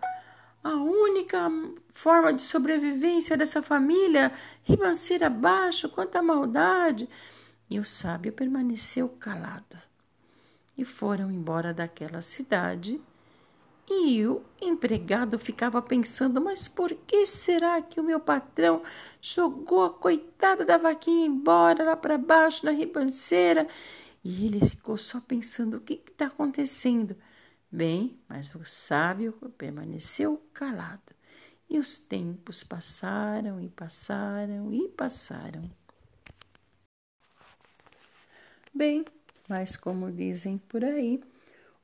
a 0.63 0.75
única 0.75 1.49
forma 1.93 2.33
de 2.33 2.41
sobrevivência 2.41 3.37
dessa 3.37 3.61
família, 3.61 4.31
ribanceira 4.63 5.27
abaixo, 5.27 5.89
quanta 5.89 6.21
maldade. 6.21 7.07
E 7.69 7.79
o 7.79 7.85
sábio 7.85 8.31
permaneceu 8.33 9.09
calado. 9.09 9.77
E 10.77 10.83
foram 10.85 11.31
embora 11.31 11.73
daquela 11.73 12.21
cidade. 12.21 13.01
E 13.89 14.25
o 14.25 14.43
empregado 14.61 15.39
ficava 15.39 15.81
pensando: 15.81 16.41
mas 16.41 16.67
por 16.67 16.93
que 16.93 17.25
será 17.25 17.81
que 17.81 17.99
o 17.99 18.03
meu 18.03 18.19
patrão 18.19 18.81
jogou 19.21 19.85
a 19.85 19.93
coitada 19.93 20.65
da 20.65 20.77
vaquinha 20.77 21.25
embora 21.25 21.85
lá 21.85 21.95
para 21.95 22.17
baixo 22.17 22.65
na 22.65 22.71
ribanceira? 22.71 23.67
E 24.23 24.45
ele 24.45 24.65
ficou 24.67 24.97
só 24.97 25.21
pensando: 25.21 25.77
o 25.77 25.81
que 25.81 26.01
está 26.05 26.25
acontecendo? 26.25 27.15
Bem, 27.71 28.19
mas 28.27 28.53
o 28.55 28.65
sábio 28.65 29.33
permaneceu 29.57 30.41
calado, 30.53 31.13
e 31.69 31.79
os 31.79 31.97
tempos 31.97 32.63
passaram 32.63 33.61
e 33.61 33.69
passaram 33.69 34.73
e 34.73 34.89
passaram. 34.89 35.63
Bem, 38.73 39.05
mas 39.47 39.77
como 39.77 40.11
dizem 40.11 40.57
por 40.57 40.83
aí, 40.83 41.21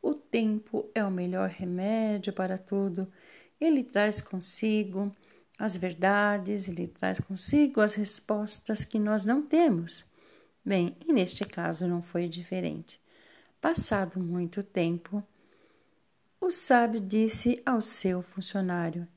o 0.04 0.14
tempo 0.14 0.86
é 0.94 1.02
o 1.04 1.10
melhor 1.10 1.50
remédio 1.50 2.34
para 2.34 2.58
tudo. 2.58 3.12
Ele 3.60 3.84
traz 3.86 4.20
consigo 4.20 5.16
as 5.58 5.78
verdades, 5.78 6.68
ele 6.68 6.88
traz 6.88 7.22
consigo 7.22 7.80
as 7.80 7.96
respostas 7.96 8.84
que 8.84 9.00
nós 9.00 9.24
não 9.24 9.42
temos. 9.42 10.04
Bem, 10.64 10.98
e 11.08 11.14
neste 11.14 11.46
caso 11.46 11.88
não 11.88 12.02
foi 12.02 12.28
diferente. 12.28 13.00
Passado 13.62 14.20
muito 14.20 14.62
tempo, 14.62 15.24
o 16.42 16.52
sábio 16.52 17.00
disse 17.00 17.62
ao 17.66 17.80
seu 17.80 18.22
funcionário: 18.22 19.08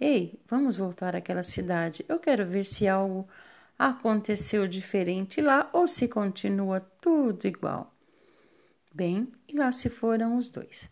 Ei, 0.00 0.40
vamos 0.48 0.76
voltar 0.76 1.14
àquela 1.14 1.44
cidade. 1.44 2.04
Eu 2.08 2.18
quero 2.18 2.44
ver 2.44 2.66
se 2.66 2.88
algo 2.88 3.28
aconteceu 3.78 4.66
diferente 4.66 5.40
lá 5.40 5.70
ou 5.72 5.86
se 5.86 6.08
continua 6.08 6.80
tudo 6.80 7.46
igual. 7.46 7.95
Bem, 8.96 9.30
e 9.46 9.54
lá 9.54 9.70
se 9.72 9.90
foram 9.90 10.38
os 10.38 10.48
dois. 10.48 10.88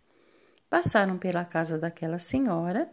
Passaram 0.69 1.17
pela 1.17 1.43
casa 1.43 1.79
daquela 1.79 2.19
senhora 2.19 2.93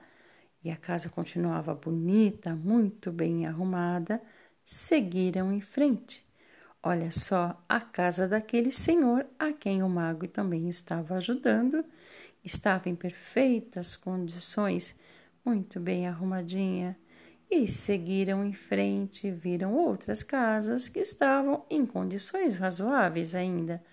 e 0.64 0.72
a 0.72 0.78
casa 0.78 1.10
continuava 1.10 1.76
bonita, 1.76 2.56
muito 2.56 3.12
bem 3.12 3.46
arrumada. 3.46 4.22
Seguiram 4.64 5.52
em 5.52 5.60
frente. 5.60 6.26
Olha 6.82 7.12
só, 7.12 7.62
a 7.68 7.82
casa 7.82 8.26
daquele 8.26 8.72
senhor 8.72 9.28
a 9.38 9.52
quem 9.52 9.84
o 9.84 9.90
mago 9.90 10.30
também 10.30 10.70
estava 10.70 11.16
ajudando 11.16 11.84
estava 12.42 12.88
em 12.88 12.96
perfeitas 12.96 13.98
condições, 13.98 14.96
muito 15.44 15.78
bem 15.78 16.08
arrumadinha, 16.08 16.98
e 17.50 17.68
seguiram 17.68 18.46
em 18.46 18.54
frente 18.54 19.30
viram 19.30 19.74
outras 19.74 20.24
casas 20.24 20.88
que 20.88 21.00
estavam 21.00 21.66
em 21.70 21.86
condições 21.86 22.58
razoáveis 22.58 23.36
ainda. 23.36 23.84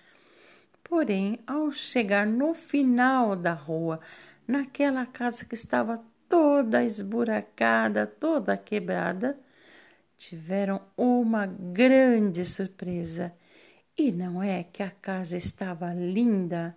Porém, 0.89 1.39
ao 1.47 1.71
chegar 1.71 2.27
no 2.27 2.55
final 2.55 3.37
da 3.37 3.53
rua, 3.53 4.01
naquela 4.47 5.05
casa 5.07 5.45
que 5.45 5.55
estava 5.55 6.03
toda 6.29 6.83
esburacada, 6.83 8.07
toda 8.07 8.57
quebrada, 8.57 9.39
tiveram 10.17 10.81
uma 10.97 11.47
grande 11.47 12.45
surpresa. 12.47 13.35
E 13.97 14.11
não 14.11 14.43
é 14.43 14.63
que 14.63 14.83
a 14.83 14.91
casa 14.91 15.37
estava 15.37 15.93
linda, 15.93 16.77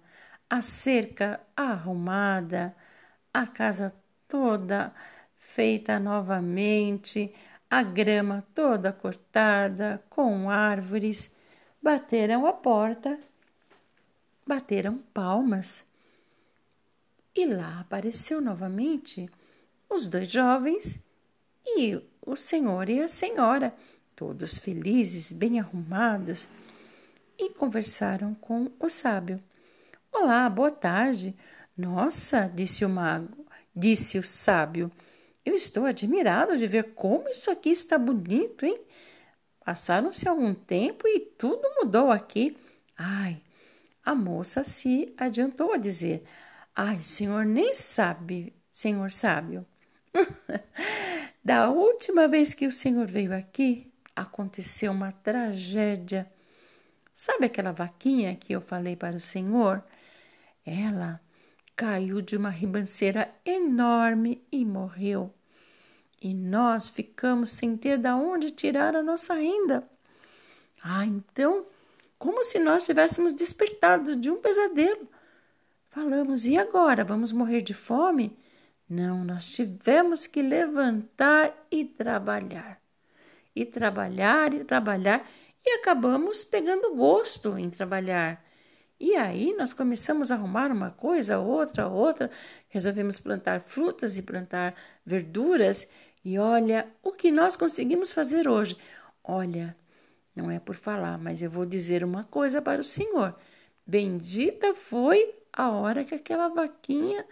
a 0.50 0.62
cerca 0.62 1.40
arrumada, 1.56 2.76
a 3.34 3.48
casa 3.48 3.94
toda 4.28 4.94
feita 5.38 6.00
novamente, 6.00 7.34
a 7.70 7.84
grama 7.84 8.46
toda 8.54 8.92
cortada, 8.92 10.04
com 10.10 10.50
árvores. 10.50 11.32
Bateram 11.82 12.46
a 12.46 12.54
porta, 12.54 13.20
bateram 14.46 14.98
palmas. 15.14 15.86
E 17.36 17.46
lá 17.46 17.80
apareceu 17.80 18.42
novamente 18.42 19.30
os 19.90 20.08
dois 20.08 20.30
jovens 20.30 21.00
e 21.66 22.02
o 22.22 22.36
senhor 22.36 22.90
e 22.90 23.02
a 23.02 23.08
senhora, 23.08 23.74
todos 24.16 24.58
felizes, 24.58 25.32
bem 25.32 25.60
arrumados, 25.60 26.48
e 27.38 27.50
conversaram 27.50 28.36
com 28.36 28.72
o 28.80 28.90
sábio. 28.90 29.42
Olá, 30.12 30.50
boa 30.50 30.72
tarde. 30.72 31.36
Nossa, 31.76 32.48
disse 32.54 32.86
o 32.86 32.90
mago, 32.90 33.46
disse 33.76 34.20
o 34.20 34.24
sábio. 34.24 34.92
Eu 35.44 35.56
estou 35.56 35.86
admirado 35.86 36.58
de 36.58 36.68
ver 36.68 36.94
como 36.94 37.30
isso 37.30 37.50
aqui 37.50 37.70
está 37.70 37.98
bonito, 37.98 38.66
hein? 38.66 38.80
Passaram-se 39.66 40.28
algum 40.28 40.54
tempo 40.54 41.08
e 41.08 41.20
tudo 41.20 41.62
mudou 41.80 42.12
aqui. 42.12 42.58
Ai, 42.96 43.42
a 44.04 44.16
moça 44.16 44.64
se 44.64 45.14
adiantou 45.18 45.74
a 45.74 45.78
dizer: 45.78 46.24
Ai, 46.76 47.02
senhor 47.04 47.46
nem 47.46 47.74
sabe, 47.74 48.54
senhor 48.72 49.12
sábio. 49.12 49.66
da 51.44 51.70
última 51.70 52.28
vez 52.28 52.54
que 52.54 52.66
o 52.66 52.72
senhor 52.72 53.08
veio 53.08 53.36
aqui, 53.36 53.92
aconteceu 54.16 54.92
uma 54.92 55.12
tragédia. 55.12 56.32
Sabe 57.14 57.46
aquela 57.46 57.72
vaquinha 57.72 58.36
que 58.36 58.54
eu 58.54 58.62
falei 58.62 58.96
para 58.96 59.16
o 59.16 59.20
senhor? 59.20 59.84
Ela 60.66 61.22
caiu 61.76 62.22
de 62.22 62.38
uma 62.38 62.50
ribanceira 62.50 63.34
enorme 63.46 64.44
e 64.52 64.66
morreu. 64.66 65.34
E 66.22 66.34
nós 66.34 66.90
ficamos 66.90 67.52
sem 67.52 67.76
ter 67.76 67.98
de 67.98 68.10
onde 68.10 68.52
tirar 68.52 68.96
a 68.96 69.02
nossa 69.02 69.34
renda. 69.34 69.88
Ah, 70.84 71.06
então, 71.06 71.66
como 72.22 72.44
se 72.44 72.60
nós 72.60 72.86
tivéssemos 72.86 73.34
despertado 73.34 74.16
de 74.16 74.30
um 74.30 74.40
pesadelo. 74.40 75.10
Falamos, 75.90 76.46
e 76.46 76.56
agora? 76.56 77.04
Vamos 77.04 77.32
morrer 77.32 77.64
de 77.64 77.74
fome? 77.74 78.38
Não, 78.88 79.26
nós 79.26 79.50
tivemos 79.50 80.28
que 80.28 80.40
levantar 80.40 81.52
e 81.72 81.84
trabalhar. 81.84 82.80
E 83.56 83.66
trabalhar 83.66 84.54
e 84.54 84.64
trabalhar, 84.64 85.28
e 85.66 85.72
acabamos 85.80 86.44
pegando 86.44 86.96
gosto 86.96 87.58
em 87.58 87.72
trabalhar. 87.72 88.46
E 89.00 89.16
aí 89.16 89.56
nós 89.58 89.74
começamos 89.74 90.30
a 90.30 90.36
arrumar 90.36 90.72
uma 90.72 90.92
coisa, 90.92 91.40
outra, 91.40 91.88
outra, 91.88 92.30
resolvemos 92.70 93.20
plantar 93.20 93.62
frutas 93.62 94.20
e 94.20 94.22
plantar 94.22 94.76
verduras, 95.04 95.88
e 96.24 96.38
olha 96.38 96.88
o 97.02 97.14
que 97.14 97.32
nós 97.32 97.56
conseguimos 97.56 98.14
fazer 98.14 98.48
hoje. 98.48 98.78
Olha, 99.24 99.76
não 100.36 100.50
é 100.50 100.60
por 100.60 100.76
falar, 100.76 101.18
mas 101.18 101.42
eu 101.42 101.50
vou 101.50 101.66
dizer 101.66 102.04
uma 102.04 102.24
coisa 102.24 102.62
para 102.62 102.82
o 102.82 102.84
Senhor. 102.84 103.36
Bendita 103.86 104.74
foi 104.74 105.36
a 105.52 105.70
hora 105.72 106.04
que 106.04 106.16
aquela 106.16 106.48
vaquinha 106.48 107.26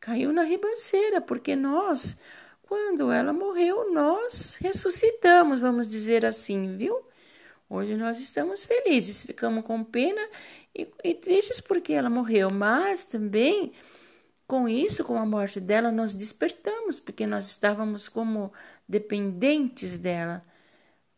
caiu 0.00 0.32
na 0.32 0.42
ribanceira, 0.42 1.20
porque 1.20 1.54
nós, 1.54 2.18
quando 2.62 3.10
ela 3.10 3.32
morreu, 3.32 3.92
nós 3.92 4.56
ressuscitamos, 4.60 5.60
vamos 5.60 5.88
dizer 5.88 6.24
assim, 6.24 6.76
viu? 6.76 7.04
Hoje 7.68 7.96
nós 7.96 8.20
estamos 8.20 8.64
felizes, 8.64 9.22
ficamos 9.22 9.64
com 9.64 9.82
pena 9.82 10.20
e, 10.74 10.88
e 11.02 11.14
tristes 11.14 11.60
porque 11.60 11.92
ela 11.92 12.08
morreu, 12.08 12.50
mas 12.50 13.04
também 13.04 13.72
com 14.46 14.68
isso, 14.68 15.04
com 15.04 15.18
a 15.18 15.26
morte 15.26 15.60
dela, 15.60 15.90
nós 15.90 16.14
despertamos, 16.14 17.00
porque 17.00 17.26
nós 17.26 17.50
estávamos 17.50 18.08
como 18.08 18.52
dependentes 18.88 19.98
dela, 19.98 20.40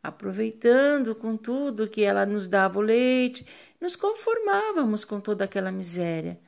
aproveitando 0.02 1.14
com 1.14 1.36
tudo 1.36 1.88
que 1.88 2.02
ela 2.02 2.24
nos 2.24 2.46
dava 2.46 2.78
o 2.78 2.82
leite, 2.82 3.46
nos 3.80 3.96
conformávamos 3.96 5.04
com 5.04 5.20
toda 5.20 5.44
aquela 5.44 5.72
miséria. 5.72 6.38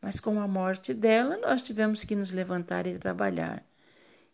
Mas 0.00 0.18
com 0.18 0.40
a 0.40 0.48
morte 0.48 0.94
dela, 0.94 1.36
nós 1.36 1.60
tivemos 1.62 2.04
que 2.04 2.16
nos 2.16 2.32
levantar 2.32 2.86
e 2.86 2.98
trabalhar. 2.98 3.64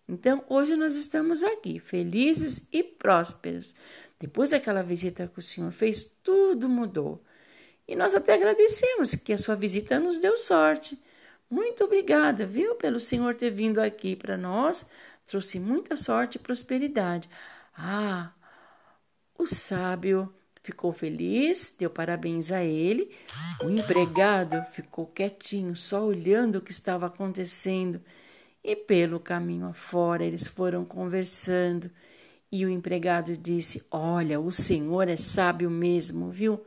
Então, 0.09 0.45
hoje 0.49 0.77
nós 0.77 0.97
estamos 0.97 1.43
aqui, 1.43 1.81
felizes 1.81 2.69
e 2.73 2.83
prósperos. 2.83 3.75
Depois 4.21 4.51
daquela 4.51 4.83
visita 4.83 5.27
que 5.27 5.39
o 5.39 5.43
Senhor 5.43 5.73
fez, 5.73 6.05
tudo 6.23 6.69
mudou. 6.69 7.23
E 7.89 7.97
nós 7.97 8.15
até 8.15 8.35
agradecemos 8.35 9.15
que 9.17 9.33
a 9.33 9.39
sua 9.39 9.57
visita 9.57 9.99
nos 9.99 10.19
deu 10.19 10.37
sorte. 10.37 11.03
Muito 11.51 11.85
obrigada, 11.85 12.47
viu, 12.47 12.77
pelo 12.77 13.01
Senhor 13.01 13.35
ter 13.35 13.51
vindo 13.51 13.81
aqui 13.81 14.15
para 14.15 14.37
nós. 14.37 14.87
Trouxe 15.27 15.59
muita 15.59 15.97
sorte 15.97 16.37
e 16.37 16.41
prosperidade. 16.41 17.29
Ah, 17.77 18.33
o 19.39 19.47
sábio 19.47 20.33
ficou 20.63 20.93
feliz, 20.93 21.75
deu 21.79 21.89
parabéns 21.89 22.51
a 22.51 22.63
ele. 22.63 23.11
O 23.63 23.71
empregado 23.71 24.63
ficou 24.73 25.07
quietinho, 25.07 25.77
só 25.77 26.05
olhando 26.05 26.57
o 26.57 26.61
que 26.61 26.73
estava 26.73 27.07
acontecendo. 27.07 28.01
E 28.65 28.75
pelo 28.75 29.21
caminho 29.21 29.67
afora 29.67 30.25
eles 30.25 30.49
foram 30.49 30.85
conversando. 30.85 31.91
E 32.51 32.65
o 32.65 32.69
empregado 32.69 33.37
disse: 33.37 33.87
Olha, 33.91 34.41
o 34.41 34.51
senhor 34.51 35.09
é 35.09 35.17
sábio 35.17 35.71
mesmo, 35.71 36.31
viu? 36.31 36.65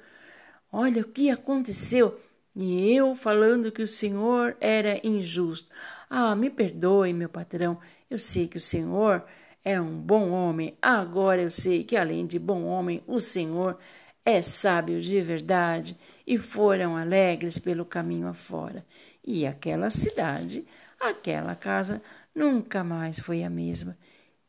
Olha 0.71 1.01
o 1.01 1.07
que 1.07 1.29
aconteceu. 1.29 2.19
E 2.55 2.93
eu 2.93 3.15
falando 3.15 3.71
que 3.71 3.81
o 3.81 3.87
senhor 3.87 4.55
era 4.61 4.99
injusto. 5.05 5.69
Ah, 6.09 6.35
me 6.35 6.49
perdoe, 6.49 7.13
meu 7.13 7.29
patrão. 7.29 7.79
Eu 8.09 8.17
sei 8.17 8.47
que 8.47 8.57
o 8.57 8.61
senhor 8.61 9.23
é 9.63 9.79
um 9.79 9.97
bom 9.99 10.31
homem. 10.31 10.77
Agora 10.81 11.41
eu 11.41 11.49
sei 11.49 11.83
que, 11.83 11.97
além 11.97 12.25
de 12.25 12.39
bom 12.39 12.63
homem, 12.65 13.03
o 13.07 13.19
senhor 13.19 13.77
é 14.25 14.41
sábio 14.41 14.99
de 15.01 15.21
verdade. 15.21 15.97
E 16.25 16.37
foram 16.37 16.95
alegres 16.95 17.59
pelo 17.59 17.85
caminho 17.85 18.27
afora. 18.27 18.85
E 19.25 19.45
aquela 19.45 19.89
cidade, 19.89 20.67
aquela 20.99 21.55
casa, 21.55 22.01
nunca 22.33 22.83
mais 22.83 23.19
foi 23.19 23.43
a 23.43 23.49
mesma. 23.49 23.97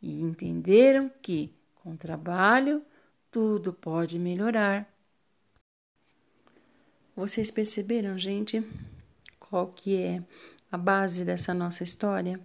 E 0.00 0.20
entenderam 0.20 1.10
que, 1.22 1.54
com 1.74 1.96
trabalho, 1.96 2.82
tudo 3.30 3.72
pode 3.72 4.18
melhorar. 4.18 4.88
Vocês 7.14 7.50
perceberam, 7.50 8.18
gente, 8.18 8.64
qual 9.38 9.66
que 9.68 10.00
é 10.00 10.22
a 10.70 10.78
base 10.78 11.24
dessa 11.24 11.52
nossa 11.52 11.82
história? 11.82 12.40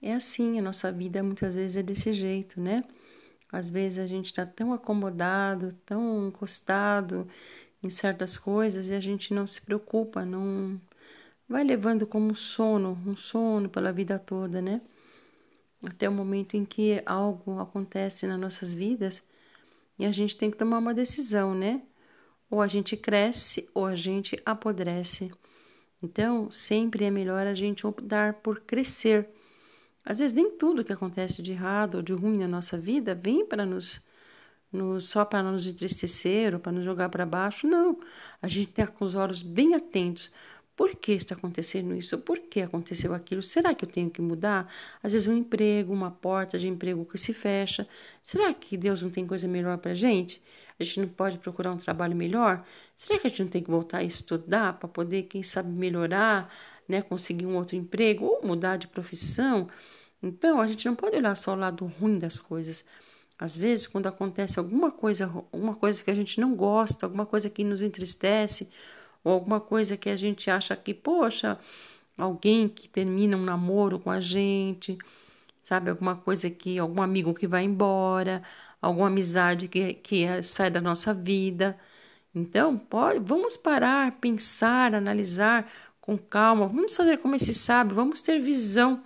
É 0.00 0.14
assim, 0.14 0.58
a 0.58 0.62
nossa 0.62 0.92
vida 0.92 1.22
muitas 1.22 1.54
vezes 1.54 1.76
é 1.76 1.82
desse 1.82 2.12
jeito, 2.12 2.60
né? 2.60 2.84
Às 3.50 3.68
vezes 3.68 3.98
a 3.98 4.06
gente 4.06 4.26
está 4.26 4.44
tão 4.44 4.72
acomodado, 4.72 5.72
tão 5.84 6.28
encostado 6.28 7.26
em 7.82 7.90
certas 7.90 8.36
coisas 8.36 8.88
e 8.88 8.94
a 8.94 9.00
gente 9.00 9.32
não 9.32 9.46
se 9.46 9.60
preocupa, 9.62 10.24
não 10.24 10.80
vai 11.48 11.64
levando 11.64 12.06
como 12.06 12.30
um 12.30 12.34
sono, 12.34 12.98
um 13.06 13.16
sono 13.16 13.68
pela 13.68 13.92
vida 13.92 14.18
toda, 14.18 14.60
né? 14.60 14.80
Até 15.82 16.08
o 16.08 16.12
momento 16.12 16.56
em 16.56 16.64
que 16.64 17.02
algo 17.06 17.58
acontece 17.60 18.26
nas 18.26 18.40
nossas 18.40 18.74
vidas 18.74 19.22
e 19.98 20.04
a 20.04 20.10
gente 20.10 20.36
tem 20.36 20.50
que 20.50 20.56
tomar 20.56 20.78
uma 20.78 20.94
decisão, 20.94 21.54
né? 21.54 21.82
Ou 22.50 22.60
a 22.60 22.66
gente 22.66 22.96
cresce 22.96 23.68
ou 23.74 23.86
a 23.86 23.94
gente 23.94 24.40
apodrece. 24.44 25.30
Então, 26.02 26.50
sempre 26.50 27.04
é 27.04 27.10
melhor 27.10 27.46
a 27.46 27.54
gente 27.54 27.86
optar 27.86 28.34
por 28.34 28.60
crescer. 28.60 29.28
Às 30.06 30.20
vezes, 30.20 30.32
nem 30.32 30.50
tudo 30.52 30.84
que 30.84 30.92
acontece 30.92 31.42
de 31.42 31.52
errado 31.52 31.96
ou 31.96 32.02
de 32.02 32.12
ruim 32.12 32.38
na 32.38 32.48
nossa 32.48 32.78
vida 32.78 33.14
vem 33.14 33.44
para 33.44 33.66
nos, 33.66 34.00
nos 34.72 35.08
só 35.08 35.24
para 35.24 35.42
nos 35.42 35.66
entristecer 35.66 36.54
ou 36.54 36.60
para 36.60 36.72
nos 36.72 36.84
jogar 36.84 37.08
para 37.08 37.26
baixo. 37.26 37.66
Não. 37.66 37.98
A 38.40 38.48
gente 38.48 38.72
tem 38.72 38.86
que 38.86 38.92
com 38.92 39.04
os 39.04 39.16
olhos 39.16 39.42
bem 39.42 39.74
atentos 39.74 40.30
por 40.76 40.94
que 40.94 41.12
está 41.12 41.34
acontecendo 41.34 41.94
isso? 41.96 42.18
Por 42.18 42.38
que 42.38 42.60
aconteceu 42.60 43.14
aquilo? 43.14 43.42
Será 43.42 43.74
que 43.74 43.86
eu 43.86 43.88
tenho 43.88 44.10
que 44.10 44.20
mudar? 44.20 44.70
Às 45.02 45.14
vezes 45.14 45.26
um 45.26 45.34
emprego, 45.34 45.90
uma 45.90 46.10
porta 46.10 46.58
de 46.58 46.68
emprego 46.68 47.06
que 47.06 47.16
se 47.16 47.32
fecha. 47.32 47.88
Será 48.22 48.52
que 48.52 48.76
Deus 48.76 49.00
não 49.00 49.08
tem 49.08 49.26
coisa 49.26 49.48
melhor 49.48 49.78
para 49.78 49.92
a 49.92 49.94
gente? 49.94 50.42
A 50.78 50.84
gente 50.84 51.00
não 51.00 51.08
pode 51.08 51.38
procurar 51.38 51.72
um 51.72 51.78
trabalho 51.78 52.14
melhor? 52.14 52.62
Será 52.94 53.18
que 53.18 53.26
a 53.26 53.30
gente 53.30 53.42
não 53.42 53.48
tem 53.48 53.62
que 53.62 53.70
voltar 53.70 53.98
a 53.98 54.02
estudar 54.02 54.74
para 54.74 54.86
poder, 54.86 55.22
quem 55.22 55.42
sabe, 55.42 55.70
melhorar, 55.70 56.52
né? 56.88 57.02
conseguir 57.02 57.46
um 57.46 57.56
outro 57.56 57.76
emprego 57.76 58.24
ou 58.24 58.46
mudar 58.46 58.76
de 58.76 58.86
profissão? 58.88 59.68
Então, 60.22 60.60
a 60.60 60.66
gente 60.66 60.86
não 60.86 60.94
pode 60.94 61.16
olhar 61.16 61.36
só 61.36 61.52
o 61.52 61.56
lado 61.56 61.86
ruim 61.86 62.18
das 62.18 62.38
coisas. 62.38 62.84
Às 63.38 63.56
vezes, 63.56 63.86
quando 63.86 64.06
acontece 64.06 64.58
alguma 64.58 64.90
coisa, 64.90 65.26
alguma 65.26 65.74
coisa 65.74 66.02
que 66.02 66.10
a 66.10 66.14
gente 66.14 66.40
não 66.40 66.54
gosta, 66.54 67.06
alguma 67.06 67.26
coisa 67.26 67.50
que 67.50 67.62
nos 67.64 67.82
entristece, 67.82 68.70
ou 69.22 69.32
alguma 69.32 69.60
coisa 69.60 69.96
que 69.96 70.08
a 70.08 70.16
gente 70.16 70.50
acha 70.50 70.74
que, 70.76 70.94
poxa, 70.94 71.58
alguém 72.16 72.68
que 72.68 72.88
termina 72.88 73.36
um 73.36 73.44
namoro 73.44 73.98
com 73.98 74.10
a 74.10 74.20
gente, 74.20 74.96
sabe? 75.62 75.90
Alguma 75.90 76.16
coisa 76.16 76.48
que, 76.50 76.78
algum 76.78 77.02
amigo 77.02 77.34
que 77.34 77.46
vai 77.46 77.64
embora, 77.64 78.42
alguma 78.80 79.08
amizade 79.08 79.68
que, 79.68 79.94
que 79.94 80.24
é, 80.24 80.42
sai 80.42 80.70
da 80.70 80.80
nossa 80.80 81.12
vida. 81.12 81.78
Então, 82.34 82.78
pode, 82.78 83.18
vamos 83.20 83.56
parar, 83.56 84.12
pensar, 84.20 84.94
analisar 84.94 85.70
com 86.06 86.16
calma, 86.16 86.68
vamos 86.68 86.94
fazer 86.94 87.18
como 87.18 87.34
esse 87.34 87.52
sábio, 87.52 87.96
vamos 87.96 88.20
ter 88.20 88.38
visão. 88.40 89.02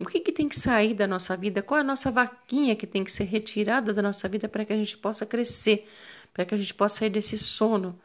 O 0.00 0.04
que, 0.04 0.18
que 0.18 0.32
tem 0.32 0.48
que 0.48 0.58
sair 0.58 0.94
da 0.94 1.06
nossa 1.06 1.36
vida? 1.36 1.62
Qual 1.62 1.78
é 1.78 1.80
a 1.80 1.84
nossa 1.84 2.10
vaquinha 2.10 2.74
que 2.74 2.88
tem 2.88 3.04
que 3.04 3.12
ser 3.12 3.22
retirada 3.22 3.94
da 3.94 4.02
nossa 4.02 4.28
vida 4.28 4.48
para 4.48 4.64
que 4.64 4.72
a 4.72 4.76
gente 4.76 4.98
possa 4.98 5.24
crescer, 5.24 5.88
para 6.34 6.44
que 6.44 6.54
a 6.54 6.58
gente 6.58 6.74
possa 6.74 6.98
sair 6.98 7.10
desse 7.10 7.38
sono? 7.38 7.96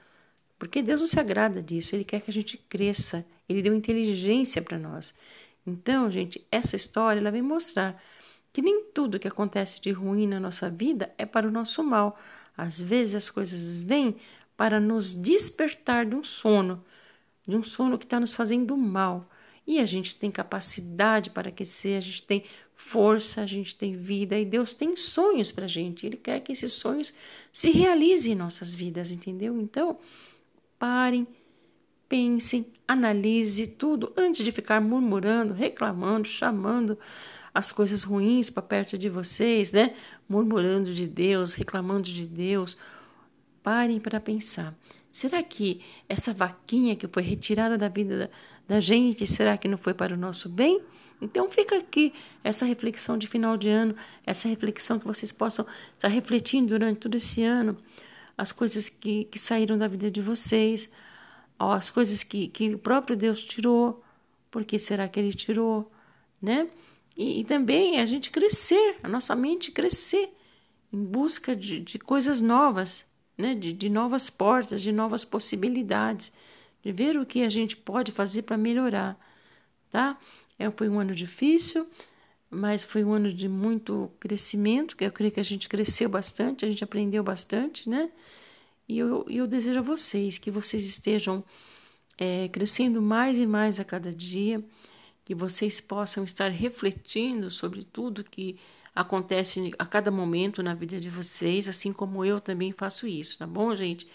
Porque 0.60 0.84
Deus 0.84 1.02
não 1.02 1.08
se 1.08 1.20
agrada 1.20 1.62
disso, 1.62 1.96
Ele 1.96 2.04
quer 2.04 2.22
que 2.22 2.30
a 2.30 2.34
gente 2.34 2.56
cresça, 2.56 3.26
Ele 3.50 3.64
deu 3.64 3.74
inteligência 3.74 4.62
para 4.62 4.78
nós. 4.78 5.16
Então, 5.66 6.12
gente, 6.12 6.46
essa 6.52 6.76
história 6.76 7.20
ela 7.20 7.32
vem 7.32 7.42
mostrar 7.42 8.00
que 8.54 8.62
nem 8.62 8.84
tudo 8.94 9.20
que 9.20 9.28
acontece 9.28 9.82
de 9.82 9.92
ruim 9.92 10.28
na 10.28 10.40
nossa 10.40 10.70
vida 10.70 11.12
é 11.18 11.26
para 11.26 11.48
o 11.48 11.52
nosso 11.52 11.84
mal. 11.84 12.20
Às 12.56 12.80
vezes 12.80 13.16
as 13.16 13.30
coisas 13.30 13.76
vêm 13.76 14.18
para 14.56 14.80
nos 14.80 15.16
despertar 15.16 16.06
de 16.06 16.16
um 16.16 16.24
sono, 16.24 16.84
de 17.48 17.56
um 17.56 17.64
sono 17.64 17.98
que 17.98 18.06
está 18.06 18.20
nos 18.20 18.34
fazendo 18.34 18.76
mal. 18.76 19.30
E 19.66 19.80
a 19.80 19.86
gente 19.86 20.16
tem 20.16 20.32
capacidade 20.32 21.30
para 21.30 21.50
aquecer, 21.50 21.98
a 21.98 22.02
gente 22.02 22.24
tem 22.24 22.44
força, 22.74 23.42
a 23.42 23.46
gente 23.46 23.76
tem 23.76 23.98
vida 23.98 24.38
e 24.38 24.46
Deus 24.46 24.74
tem 24.74 24.96
sonhos 24.96 25.52
para 25.52 25.66
a 25.66 25.68
gente. 25.68 26.06
Ele 26.06 26.16
quer 26.16 26.40
que 26.40 26.52
esses 26.54 26.74
sonhos 26.74 27.14
se 27.52 27.72
realizem 27.72 28.34
em 28.34 28.36
nossas 28.36 28.74
vidas, 28.74 29.12
entendeu? 29.12 29.60
Então, 29.60 29.98
parem, 30.80 31.28
pensem, 32.08 32.66
analise 32.88 33.68
tudo 33.68 34.14
antes 34.16 34.46
de 34.46 34.52
ficar 34.52 34.80
murmurando, 34.80 35.54
reclamando, 35.54 36.28
chamando 36.28 36.98
as 37.54 37.72
coisas 37.72 38.04
ruins 38.04 38.50
para 38.50 38.62
perto 38.62 38.98
de 38.98 39.10
vocês, 39.10 39.72
né? 39.72 39.96
Murmurando 40.30 40.94
de 40.94 41.08
Deus, 41.08 41.54
reclamando 41.54 42.04
de 42.04 42.28
Deus. 42.28 42.78
Parem 43.68 44.00
para 44.00 44.22
pensar. 44.22 44.74
Será 45.12 45.44
que 45.44 45.82
essa 46.08 46.32
vaquinha 46.32 46.96
que 46.96 47.06
foi 47.06 47.22
retirada 47.22 47.78
da 47.78 47.90
vida 47.90 48.18
da, 48.18 48.30
da 48.76 48.80
gente, 48.80 49.28
será 49.28 49.58
que 49.58 49.68
não 49.68 49.78
foi 49.78 49.94
para 49.94 50.14
o 50.14 50.18
nosso 50.18 50.48
bem? 50.48 50.82
Então 51.22 51.52
fica 51.52 51.78
aqui 51.78 52.14
essa 52.42 52.64
reflexão 52.64 53.18
de 53.18 53.28
final 53.28 53.58
de 53.58 53.68
ano, 53.68 53.94
essa 54.26 54.48
reflexão 54.48 54.98
que 54.98 55.06
vocês 55.06 55.34
possam 55.34 55.68
estar 55.94 56.08
refletindo 56.08 56.70
durante 56.70 57.02
todo 57.02 57.16
esse 57.16 57.44
ano, 57.44 57.78
as 58.38 58.54
coisas 58.54 58.88
que, 58.88 59.26
que 59.26 59.38
saíram 59.38 59.78
da 59.78 59.90
vida 59.90 60.10
de 60.10 60.22
vocês, 60.22 60.90
as 61.60 61.90
coisas 61.90 62.24
que, 62.24 62.48
que 62.48 62.74
o 62.74 62.80
próprio 62.80 63.18
Deus 63.18 63.44
tirou, 63.44 64.02
por 64.50 64.64
que 64.64 64.80
será 64.80 65.10
que 65.10 65.20
Ele 65.20 65.34
tirou, 65.34 65.92
né? 66.42 66.70
E, 67.18 67.42
e 67.42 67.44
também 67.44 68.00
a 68.00 68.06
gente 68.06 68.32
crescer, 68.32 68.96
a 69.04 69.10
nossa 69.10 69.36
mente 69.36 69.72
crescer 69.72 70.34
em 70.90 71.04
busca 71.04 71.54
de, 71.54 71.82
de 71.82 72.00
coisas 72.00 72.40
novas, 72.40 73.06
né? 73.38 73.54
de, 73.54 73.72
de 73.74 73.90
novas 73.90 74.30
portas, 74.30 74.82
de 74.82 74.92
novas 74.92 75.24
possibilidades, 75.24 76.32
de 76.84 76.92
ver 76.92 77.18
o 77.18 77.26
que 77.26 77.44
a 77.44 77.50
gente 77.50 77.76
pode 77.76 78.12
fazer 78.12 78.44
para 78.44 78.58
melhorar, 78.58 79.18
tá? 79.90 80.18
É, 80.58 80.70
foi 80.72 80.90
um 80.90 81.00
ano 81.00 81.14
difícil, 81.14 81.88
mas 82.50 82.84
foi 82.84 83.04
um 83.04 83.14
ano 83.14 83.32
de 83.32 83.48
muito 83.48 84.10
crescimento, 84.20 84.96
que 84.96 85.06
eu 85.06 85.12
creio 85.12 85.32
que 85.32 85.40
a 85.40 85.44
gente 85.44 85.70
cresceu 85.70 86.10
bastante, 86.10 86.66
a 86.66 86.70
gente 86.70 86.84
aprendeu 86.84 87.24
bastante, 87.24 87.90
né? 87.90 88.10
E 88.88 88.98
eu, 88.98 89.26
eu 89.30 89.46
desejo 89.46 89.80
a 89.80 89.84
vocês 89.84 90.38
que 90.38 90.50
vocês 90.50 90.86
estejam 90.86 91.44
é, 92.18 92.48
crescendo 92.48 93.02
mais 93.02 93.38
e 93.38 93.46
mais 93.46 93.80
a 93.80 93.84
cada 93.84 94.14
dia, 94.14 94.64
que 95.26 95.36
vocês 95.36 95.82
possam 95.82 96.24
estar 96.24 96.50
refletindo 96.50 97.52
sobre 97.52 97.84
tudo 97.84 98.24
que 98.24 98.58
acontece 98.98 99.72
a 99.78 99.86
cada 99.86 100.10
momento 100.10 100.64
na 100.64 100.74
vida 100.74 101.00
de 101.00 101.10
vocês, 101.10 101.68
assim 101.68 101.94
como 101.94 102.26
eu 102.26 102.42
também 102.42 102.72
faço 102.72 103.08
isso, 103.08 103.38
tá 103.38 103.46
bom, 103.46 103.76
gente? 103.76 104.08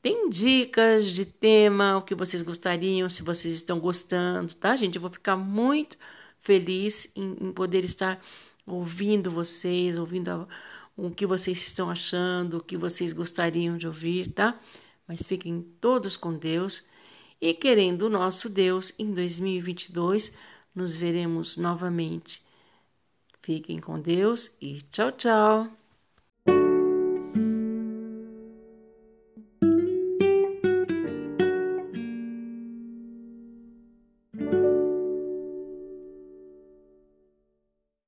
Tem 0.02 0.30
dicas 0.30 1.08
de 1.08 1.26
tema, 1.26 1.98
o 1.98 2.02
que 2.02 2.16
vocês 2.16 2.42
gostariam, 2.42 3.10
se 3.10 3.24
vocês 3.24 3.54
estão 3.56 3.80
gostando, 3.80 4.54
tá, 4.54 4.76
gente? 4.76 4.96
Eu 4.96 5.02
vou 5.02 5.10
ficar 5.10 5.36
muito 5.36 5.98
feliz 6.40 7.10
em, 7.16 7.36
em 7.42 7.52
poder 7.52 7.84
estar 7.84 8.22
ouvindo 8.66 9.32
vocês, 9.32 9.98
ouvindo 9.98 10.30
a, 10.30 10.48
o 10.96 11.10
que 11.12 11.26
vocês 11.26 11.66
estão 11.66 11.90
achando, 11.90 12.58
o 12.58 12.64
que 12.64 12.78
vocês 12.78 13.14
gostariam 13.14 13.78
de 13.78 13.88
ouvir, 13.88 14.32
tá? 14.32 14.60
Mas 15.08 15.26
fiquem 15.28 15.62
todos 15.82 16.16
com 16.16 16.34
Deus 16.38 16.88
e 17.42 17.54
querendo 17.54 18.04
o 18.04 18.10
nosso 18.10 18.50
Deus, 18.50 18.94
em 18.98 19.12
2022 19.12 20.38
nos 20.74 20.96
veremos 20.96 21.58
novamente. 21.58 22.42
Fiquem 23.46 23.78
com 23.78 24.02
Deus 24.02 24.58
e 24.60 24.82
tchau, 24.90 25.12
tchau! 25.12 25.85